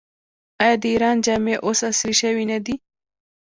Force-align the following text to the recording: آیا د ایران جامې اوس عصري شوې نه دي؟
آیا 0.61 0.75
د 0.81 0.83
ایران 0.93 1.17
جامې 1.25 1.55
اوس 1.65 1.79
عصري 1.89 2.13
شوې 2.21 2.43
نه 2.51 2.57
دي؟ 2.65 2.75